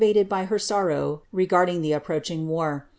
[0.01, 2.87] ▼ated by her sorrow regarding the approaching war.'